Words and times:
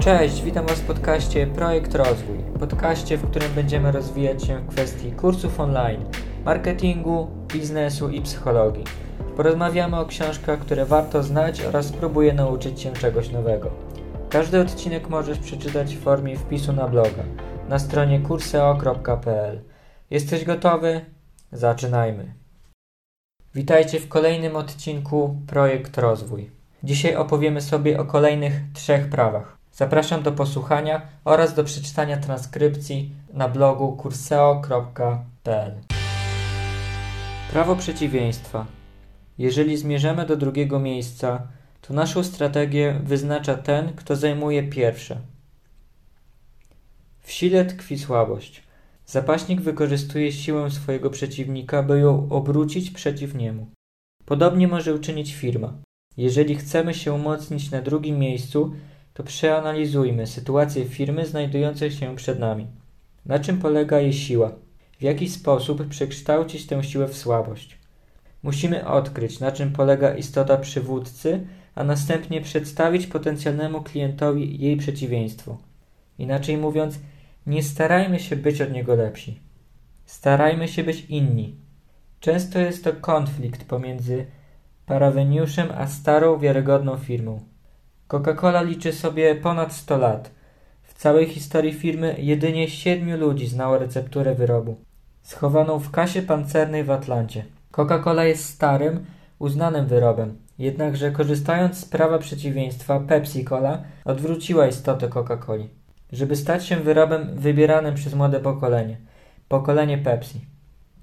Cześć, 0.00 0.42
witam 0.42 0.66
Was 0.66 0.80
w 0.80 0.86
podcaście 0.86 1.46
Projekt 1.46 1.94
Rozwój. 1.94 2.38
Podcaście, 2.58 3.16
w 3.16 3.30
którym 3.30 3.52
będziemy 3.54 3.92
rozwijać 3.92 4.44
się 4.44 4.58
w 4.58 4.68
kwestii 4.68 5.12
kursów 5.12 5.60
online, 5.60 6.04
marketingu, 6.44 7.28
biznesu 7.48 8.08
i 8.08 8.22
psychologii. 8.22 8.84
Porozmawiamy 9.36 9.96
o 9.96 10.06
książkach, 10.06 10.58
które 10.58 10.86
warto 10.86 11.22
znać 11.22 11.60
oraz 11.60 11.86
spróbuję 11.86 12.32
nauczyć 12.32 12.80
się 12.80 12.92
czegoś 12.92 13.30
nowego. 13.30 13.70
Każdy 14.30 14.60
odcinek 14.60 15.08
możesz 15.08 15.38
przeczytać 15.38 15.96
w 15.96 16.02
formie 16.02 16.36
wpisu 16.36 16.72
na 16.72 16.88
bloga 16.88 17.24
na 17.68 17.78
stronie 17.78 18.20
kurseo.pl. 18.20 19.62
Jesteś 20.10 20.44
gotowy? 20.44 21.00
Zaczynajmy. 21.52 22.34
Witajcie 23.54 24.00
w 24.00 24.08
kolejnym 24.08 24.56
odcinku 24.56 25.36
Projekt 25.46 25.98
Rozwój. 25.98 26.50
Dzisiaj 26.82 27.16
opowiemy 27.16 27.60
sobie 27.60 28.00
o 28.00 28.04
kolejnych 28.04 28.52
trzech 28.74 29.10
prawach. 29.10 29.59
Zapraszam 29.80 30.22
do 30.22 30.32
posłuchania 30.32 31.02
oraz 31.24 31.54
do 31.54 31.64
przeczytania 31.64 32.16
transkrypcji 32.16 33.12
na 33.32 33.48
blogu 33.48 33.96
kurseo.pl. 33.96 35.72
Prawo 37.50 37.76
przeciwieństwa. 37.76 38.66
Jeżeli 39.38 39.76
zmierzamy 39.76 40.26
do 40.26 40.36
drugiego 40.36 40.78
miejsca, 40.78 41.48
to 41.80 41.94
naszą 41.94 42.24
strategię 42.24 43.00
wyznacza 43.04 43.54
ten, 43.54 43.92
kto 43.96 44.16
zajmuje 44.16 44.62
pierwsze. 44.62 45.20
W 47.20 47.32
sile 47.32 47.64
tkwi 47.64 47.98
słabość. 47.98 48.62
Zapaśnik 49.06 49.60
wykorzystuje 49.60 50.32
siłę 50.32 50.70
swojego 50.70 51.10
przeciwnika, 51.10 51.82
by 51.82 52.00
ją 52.00 52.28
obrócić 52.30 52.90
przeciw 52.90 53.34
niemu. 53.34 53.66
Podobnie 54.24 54.68
może 54.68 54.94
uczynić 54.94 55.34
firma. 55.34 55.72
Jeżeli 56.16 56.56
chcemy 56.56 56.94
się 56.94 57.12
umocnić 57.12 57.70
na 57.70 57.82
drugim 57.82 58.18
miejscu, 58.18 58.72
to 59.14 59.22
przeanalizujmy 59.22 60.26
sytuację 60.26 60.84
firmy 60.84 61.26
znajdującej 61.26 61.90
się 61.90 62.16
przed 62.16 62.38
nami. 62.38 62.66
Na 63.26 63.38
czym 63.38 63.58
polega 63.58 64.00
jej 64.00 64.12
siła? 64.12 64.52
W 64.98 65.02
jaki 65.02 65.28
sposób 65.28 65.88
przekształcić 65.88 66.66
tę 66.66 66.84
siłę 66.84 67.08
w 67.08 67.16
słabość? 67.16 67.78
Musimy 68.42 68.86
odkryć, 68.86 69.40
na 69.40 69.52
czym 69.52 69.72
polega 69.72 70.14
istota 70.14 70.56
przywódcy, 70.56 71.46
a 71.74 71.84
następnie 71.84 72.40
przedstawić 72.40 73.06
potencjalnemu 73.06 73.82
klientowi 73.82 74.60
jej 74.60 74.76
przeciwieństwo. 74.76 75.58
Inaczej 76.18 76.56
mówiąc, 76.56 76.98
nie 77.46 77.62
starajmy 77.62 78.20
się 78.20 78.36
być 78.36 78.60
od 78.60 78.72
niego 78.72 78.94
lepsi. 78.94 79.40
Starajmy 80.04 80.68
się 80.68 80.84
być 80.84 81.04
inni. 81.04 81.56
Często 82.20 82.58
jest 82.58 82.84
to 82.84 82.92
konflikt 82.92 83.64
pomiędzy 83.64 84.26
paraweniuszem 84.86 85.68
a 85.76 85.86
starą, 85.86 86.38
wiarygodną 86.38 86.96
firmą. 86.96 87.40
Coca-Cola 88.10 88.62
liczy 88.62 88.92
sobie 88.92 89.34
ponad 89.34 89.72
100 89.72 89.98
lat. 89.98 90.30
W 90.82 90.94
całej 90.94 91.26
historii 91.26 91.72
firmy 91.72 92.16
jedynie 92.18 92.68
siedmiu 92.68 93.16
ludzi 93.16 93.46
znało 93.46 93.78
recepturę 93.78 94.34
wyrobu, 94.34 94.76
schowaną 95.22 95.78
w 95.78 95.90
kasie 95.90 96.22
pancernej 96.22 96.84
w 96.84 96.90
Atlancie. 96.90 97.44
Coca-Cola 97.72 98.24
jest 98.24 98.44
starym, 98.44 99.04
uznanym 99.38 99.86
wyrobem, 99.86 100.38
jednakże 100.58 101.10
korzystając 101.10 101.76
z 101.76 101.84
prawa 101.84 102.18
przeciwieństwa 102.18 103.00
Pepsi-Cola 103.00 103.82
odwróciła 104.04 104.66
istotę 104.66 105.08
Coca-Coli, 105.08 105.68
żeby 106.12 106.36
stać 106.36 106.66
się 106.66 106.76
wyrobem 106.76 107.36
wybieranym 107.36 107.94
przez 107.94 108.14
młode 108.14 108.40
pokolenie, 108.40 108.96
pokolenie 109.48 109.98
Pepsi. 109.98 110.40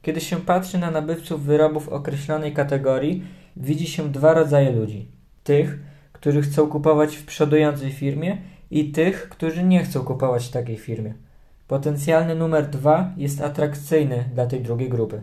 Kiedy 0.01 0.21
się 0.21 0.37
patrzy 0.37 0.77
na 0.77 0.91
nabywców 0.91 1.43
wyrobów 1.43 1.89
określonej 1.89 2.53
kategorii, 2.53 3.23
widzi 3.57 3.87
się 3.87 4.09
dwa 4.09 4.33
rodzaje 4.33 4.71
ludzi. 4.71 5.11
Tych, 5.43 5.79
którzy 6.17 6.41
chcą 6.41 6.67
kupować 6.67 7.15
w 7.15 7.25
przodującej 7.25 7.91
firmie 7.91 8.37
i 8.71 8.91
tych, 8.91 9.29
którzy 9.29 9.63
nie 9.63 9.83
chcą 9.83 10.03
kupować 10.03 10.47
w 10.47 10.51
takiej 10.51 10.77
firmie. 10.77 11.13
Potencjalny 11.67 12.35
numer 12.35 12.69
dwa 12.69 13.11
jest 13.17 13.41
atrakcyjny 13.41 14.23
dla 14.33 14.45
tej 14.45 14.61
drugiej 14.61 14.89
grupy. 14.89 15.21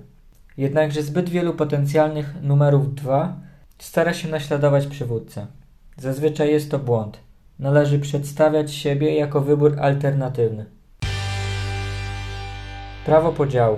Jednakże 0.57 1.03
zbyt 1.03 1.29
wielu 1.29 1.55
potencjalnych 1.55 2.35
numerów 2.43 2.95
dwa 2.95 3.37
stara 3.79 4.15
się 4.15 4.29
naśladować 4.29 4.87
przywódcę. 4.87 5.47
Zazwyczaj 5.97 6.51
jest 6.51 6.71
to 6.71 6.79
błąd. 6.79 7.19
Należy 7.59 7.99
przedstawiać 7.99 8.73
siebie 8.73 9.15
jako 9.15 9.41
wybór 9.41 9.81
alternatywny. 9.81 10.67
Prawo 13.07 13.33
podziału. 13.33 13.77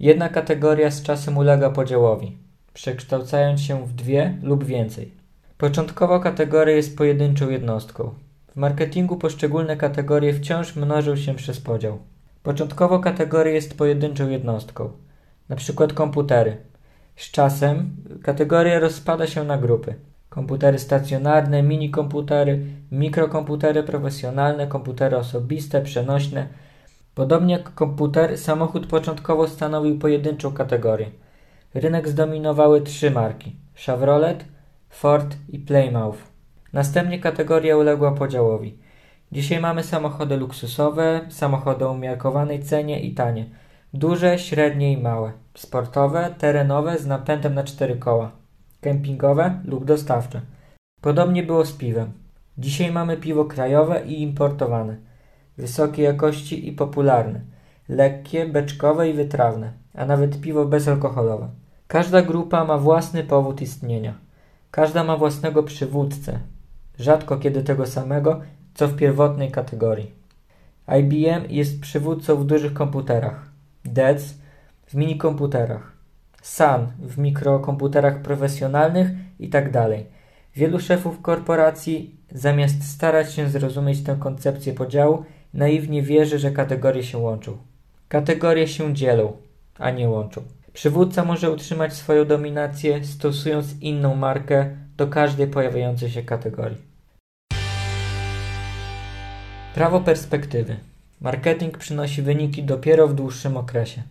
Jedna 0.00 0.28
kategoria 0.28 0.90
z 0.90 1.02
czasem 1.02 1.38
ulega 1.38 1.70
podziałowi, 1.70 2.36
przekształcając 2.74 3.60
się 3.60 3.86
w 3.86 3.92
dwie 3.92 4.38
lub 4.42 4.64
więcej. 4.64 5.21
Początkowo 5.62 6.20
kategoria 6.20 6.76
jest 6.76 6.96
pojedynczą 6.96 7.50
jednostką. 7.50 8.14
W 8.48 8.56
marketingu 8.56 9.16
poszczególne 9.16 9.76
kategorie 9.76 10.34
wciąż 10.34 10.76
mnożą 10.76 11.16
się 11.16 11.34
przez 11.34 11.60
podział. 11.60 11.98
Początkowo 12.42 12.98
kategoria 12.98 13.52
jest 13.52 13.78
pojedynczą 13.78 14.28
jednostką, 14.28 14.90
na 15.48 15.56
przykład 15.56 15.92
komputery. 15.92 16.56
Z 17.16 17.30
czasem 17.30 17.90
kategoria 18.22 18.78
rozpada 18.78 19.26
się 19.26 19.44
na 19.44 19.58
grupy. 19.58 19.94
Komputery 20.28 20.78
stacjonarne, 20.78 21.62
minikomputery, 21.62 22.58
mikrokomputery 22.92 23.82
profesjonalne, 23.82 24.66
komputery 24.66 25.16
osobiste, 25.16 25.82
przenośne. 25.82 26.46
Podobnie 27.14 27.54
jak 27.54 27.74
komputer, 27.74 28.38
samochód 28.38 28.86
początkowo 28.86 29.48
stanowił 29.48 29.98
pojedynczą 29.98 30.52
kategorię. 30.52 31.06
Rynek 31.74 32.08
zdominowały 32.08 32.80
trzy 32.80 33.10
marki: 33.10 33.56
Chevrolet, 33.74 34.51
Ford 34.92 35.36
i 35.48 35.58
Plymouth. 35.58 36.18
Następnie 36.72 37.18
kategoria 37.18 37.76
uległa 37.76 38.12
podziałowi. 38.12 38.78
Dzisiaj 39.32 39.60
mamy 39.60 39.82
samochody 39.82 40.36
luksusowe, 40.36 41.20
samochody 41.28 41.86
o 41.86 41.92
umiarkowanej 41.92 42.62
cenie 42.62 43.00
i 43.00 43.14
tanie, 43.14 43.46
duże, 43.94 44.38
średnie 44.38 44.92
i 44.92 45.02
małe, 45.02 45.32
sportowe, 45.54 46.34
terenowe 46.38 46.98
z 46.98 47.06
napędem 47.06 47.54
na 47.54 47.64
cztery 47.64 47.96
koła, 47.96 48.30
kempingowe 48.80 49.60
lub 49.64 49.84
dostawcze. 49.84 50.40
Podobnie 51.00 51.42
było 51.42 51.64
z 51.64 51.72
piwem. 51.72 52.12
Dzisiaj 52.58 52.92
mamy 52.92 53.16
piwo 53.16 53.44
krajowe 53.44 54.02
i 54.06 54.22
importowane, 54.22 54.96
wysokiej 55.58 56.04
jakości 56.04 56.68
i 56.68 56.72
popularne, 56.72 57.40
lekkie, 57.88 58.46
beczkowe 58.46 59.10
i 59.10 59.12
wytrawne, 59.12 59.72
a 59.94 60.06
nawet 60.06 60.40
piwo 60.40 60.64
bezalkoholowe. 60.64 61.48
Każda 61.86 62.22
grupa 62.22 62.64
ma 62.64 62.78
własny 62.78 63.24
powód 63.24 63.62
istnienia. 63.62 64.14
Każda 64.72 65.04
ma 65.04 65.16
własnego 65.16 65.62
przywódcę, 65.62 66.38
rzadko 66.98 67.36
kiedy 67.36 67.62
tego 67.62 67.86
samego, 67.86 68.40
co 68.74 68.88
w 68.88 68.96
pierwotnej 68.96 69.50
kategorii. 69.50 70.10
IBM 71.00 71.50
jest 71.50 71.80
przywódcą 71.80 72.36
w 72.36 72.44
dużych 72.44 72.74
komputerach, 72.74 73.50
DEC 73.84 74.34
w 74.86 74.94
minikomputerach, 74.94 75.92
Sun 76.42 76.86
w 76.98 77.18
mikrokomputerach 77.18 78.22
profesjonalnych 78.22 79.08
itd. 79.38 79.70
Tak 79.72 79.90
Wielu 80.56 80.80
szefów 80.80 81.22
korporacji, 81.22 82.16
zamiast 82.30 82.90
starać 82.90 83.32
się 83.34 83.48
zrozumieć 83.48 84.02
tę 84.02 84.16
koncepcję 84.20 84.72
podziału, 84.72 85.24
naiwnie 85.54 86.02
wierzy, 86.02 86.38
że 86.38 86.50
kategorie 86.50 87.02
się 87.02 87.18
łączą. 87.18 87.56
Kategorie 88.08 88.68
się 88.68 88.94
dzielą, 88.94 89.32
a 89.78 89.90
nie 89.90 90.08
łączą. 90.08 90.42
Przywódca 90.72 91.24
może 91.24 91.50
utrzymać 91.50 91.92
swoją 91.94 92.24
dominację 92.24 93.04
stosując 93.04 93.80
inną 93.80 94.14
markę 94.14 94.76
do 94.96 95.06
każdej 95.06 95.46
pojawiającej 95.46 96.10
się 96.10 96.22
kategorii. 96.22 96.78
Prawo 99.74 100.00
perspektywy. 100.00 100.76
Marketing 101.20 101.78
przynosi 101.78 102.22
wyniki 102.22 102.62
dopiero 102.62 103.08
w 103.08 103.14
dłuższym 103.14 103.56
okresie. 103.56 104.02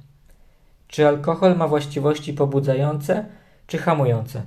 Czy 0.87 1.07
alkohol 1.07 1.57
ma 1.57 1.67
właściwości 1.67 2.33
pobudzające 2.33 3.25
czy 3.67 3.77
hamujące? 3.77 4.41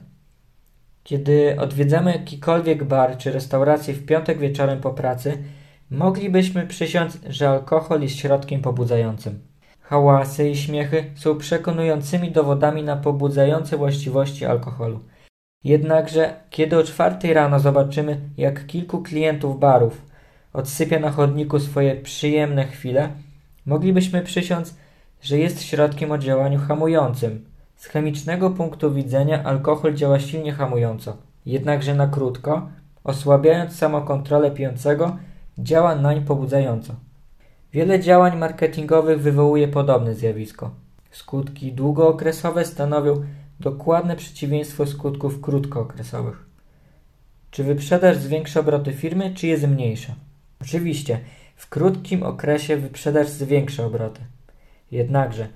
Kiedy 1.04 1.56
odwiedzamy 1.60 2.12
jakikolwiek 2.12 2.84
bar 2.84 3.18
czy 3.18 3.33
restaurację 3.33 3.94
w 3.94 4.06
piątek 4.06 4.39
wieczorem 4.39 4.80
po 4.80 4.91
pracy, 4.91 5.42
moglibyśmy 5.91 6.66
przysiąc, 6.66 7.18
że 7.28 7.48
alkohol 7.48 8.03
jest 8.03 8.16
środkiem 8.16 8.62
pobudzającym. 8.62 9.53
Hałasy 9.86 10.51
i 10.51 10.57
śmiechy 10.57 11.04
są 11.15 11.39
przekonującymi 11.39 12.31
dowodami 12.31 12.83
na 12.83 12.97
pobudzające 12.97 13.77
właściwości 13.77 14.45
alkoholu. 14.45 15.01
Jednakże, 15.65 16.34
kiedy 16.51 16.78
o 16.78 16.84
czwartej 16.84 17.34
rano 17.34 17.60
zobaczymy, 17.60 18.21
jak 18.36 18.66
kilku 18.66 19.03
klientów 19.03 19.60
barów 19.60 20.03
odsypia 20.53 20.98
na 20.98 21.10
chodniku 21.10 21.60
swoje 21.60 21.97
przyjemne 21.97 22.65
chwile, 22.65 23.09
moglibyśmy 23.66 24.22
przysiąc, 24.22 24.75
że 25.22 25.39
jest 25.39 25.63
środkiem 25.63 26.13
o 26.13 26.19
działaniu 26.19 26.59
hamującym. 26.59 27.45
Z 27.77 27.87
chemicznego 27.87 28.51
punktu 28.51 28.92
widzenia 28.95 29.45
alkohol 29.45 29.95
działa 29.95 30.21
silnie 30.21 30.53
hamująco, 30.53 31.16
jednakże 31.47 31.95
na 31.95 32.07
krótko, 32.07 32.69
osłabiając 33.04 33.77
samokontrolę 33.77 34.51
pijącego, 34.51 35.16
działa 35.59 35.95
nań 35.95 36.25
pobudzająco. 36.25 36.95
Wiele 37.74 38.00
działań 38.00 38.38
marketingowych 38.38 39.21
wywołuje 39.21 39.68
podobne 39.68 40.15
zjawisko. 40.15 40.71
Skutki 41.10 41.72
długookresowe 41.72 42.65
stanowią 42.65 43.24
dokładne 43.60 44.16
przeciwieństwo 44.16 44.86
skutków 44.86 45.41
krótkookresowych. 45.41 46.47
Czy 47.50 47.65
wyprzedaż 47.65 48.16
zwiększa 48.16 48.60
obroty 48.60 48.92
firmy, 48.92 49.34
czy 49.34 49.47
je 49.47 49.59
zmniejsza? 49.59 50.15
Oczywiście, 50.62 51.21
w 51.56 51.68
krótkim 51.68 52.22
okresie 52.22 52.76
wyprzedaż 52.76 53.28
zwiększa 53.28 53.84
obroty. 53.84 54.20
Jednakże 54.91 55.48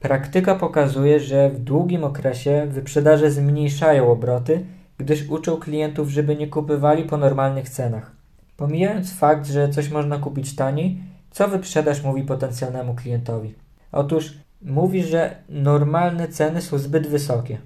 praktyka 0.00 0.54
pokazuje, 0.54 1.20
że 1.20 1.50
w 1.50 1.58
długim 1.58 2.04
okresie 2.04 2.66
wyprzedaże 2.70 3.30
zmniejszają 3.30 4.10
obroty, 4.10 4.64
gdyż 4.98 5.28
uczą 5.28 5.56
klientów, 5.56 6.08
żeby 6.08 6.36
nie 6.36 6.46
kupywali 6.46 7.04
po 7.04 7.16
normalnych 7.16 7.68
cenach. 7.68 8.12
Pomijając 8.56 9.14
fakt, 9.14 9.46
że 9.46 9.68
coś 9.68 9.90
można 9.90 10.18
kupić 10.18 10.56
taniej, 10.56 11.11
co 11.32 11.48
wyprzedaż 11.48 12.02
mówi 12.02 12.22
potencjalnemu 12.22 12.94
klientowi? 12.94 13.54
Otóż 13.92 14.34
mówi, 14.62 15.04
że 15.04 15.36
normalne 15.48 16.28
ceny 16.28 16.62
są 16.62 16.78
zbyt 16.78 17.06
wysokie. 17.06 17.58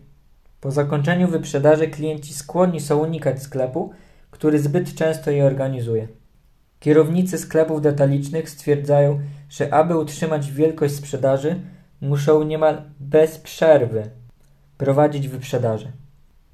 Po 0.61 0.71
zakończeniu 0.71 1.29
wyprzedaży 1.29 1.89
klienci 1.89 2.35
skłonni 2.35 2.81
są 2.81 2.99
unikać 2.99 3.43
sklepu, 3.43 3.93
który 4.31 4.59
zbyt 4.59 4.95
często 4.95 5.31
je 5.31 5.45
organizuje. 5.45 6.09
Kierownicy 6.81 7.39
sklepów 7.39 7.83
detalicznych 7.83 8.51
stwierdzają, 8.51 9.21
że 9.49 9.75
aby 9.75 9.97
utrzymać 9.99 10.53
wielkość 10.53 10.95
sprzedaży, 10.95 11.61
muszą 12.01 12.43
niemal 12.43 12.83
bez 13.01 13.39
przerwy 13.39 14.11
prowadzić 14.79 15.29
wyprzedaże. 15.29 15.93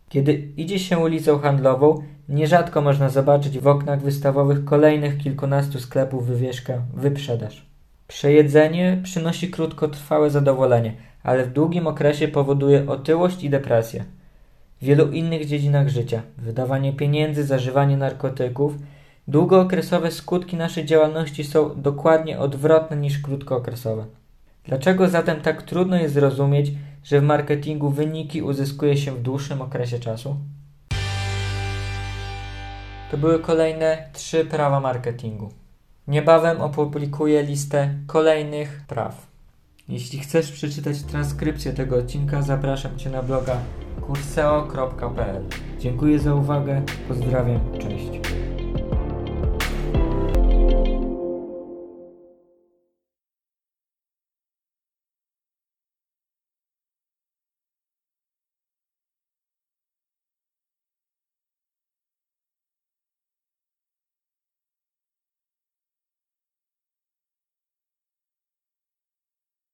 Kiedy 0.09 0.33
idzie 0.33 0.79
się 0.79 0.99
ulicą 0.99 1.39
handlową, 1.39 2.03
nierzadko 2.33 2.81
można 2.83 3.09
zobaczyć 3.09 3.59
w 3.59 3.67
oknach 3.67 4.01
wystawowych 4.01 4.65
kolejnych 4.65 5.19
kilkunastu 5.19 5.81
sklepów 5.81 6.27
wywieszkę 6.27 6.83
wyprzedaż. 6.95 7.67
Przejedzenie 8.09 9.01
przynosi 9.03 9.51
krótkotrwałe 9.51 10.31
zadowolenie, 10.31 10.95
ale 11.23 11.45
w 11.45 11.53
długim 11.53 11.87
okresie 11.87 12.29
powoduje 12.29 12.89
otyłość 12.89 13.45
i 13.45 13.51
depresję. 13.51 14.05
W 14.83 14.85
wielu 14.85 15.11
innych 15.11 15.47
dziedzinach 15.47 15.89
życia 15.89 16.23
wydawanie 16.39 16.93
pieniędzy, 16.93 17.45
zażywanie 17.45 17.97
narkotyków 17.97 18.75
długookresowe 19.29 20.11
skutki 20.11 20.57
naszej 20.57 20.85
działalności 20.85 21.45
są 21.45 21.83
dokładnie 21.83 22.39
odwrotne 22.39 22.97
niż 22.97 23.19
krótkookresowe. 23.19 24.05
Dlaczego 24.65 25.09
zatem 25.09 25.41
tak 25.41 25.63
trudno 25.63 25.97
jest 25.97 26.15
zrozumieć, 26.15 26.73
że 27.05 27.21
w 27.21 27.23
marketingu 27.23 27.91
wyniki 27.91 28.43
uzyskuje 28.43 28.97
się 28.97 29.13
w 29.13 29.23
dłuższym 29.23 29.63
okresie 29.63 29.99
czasu? 29.99 30.37
To 33.13 33.19
były 33.19 33.39
kolejne 33.39 34.09
trzy 34.13 34.45
prawa 34.45 34.81
marketingu. 34.81 35.51
Niebawem 36.09 36.61
opublikuję 36.61 37.43
listę 37.43 37.95
kolejnych 38.07 38.85
praw. 38.89 39.27
Jeśli 39.89 40.19
chcesz 40.19 40.53
przeczytać 40.53 41.03
transkrypcję 41.03 41.73
tego 41.73 41.97
odcinka, 41.97 42.43
zapraszam 42.43 42.99
Cię 42.99 43.11
na 43.11 43.23
bloga 43.23 43.57
kurseo.pl. 44.07 45.45
Dziękuję 45.79 46.19
za 46.19 46.35
uwagę, 46.35 46.83
pozdrawiam, 47.09 47.61
cześć. 47.79 48.42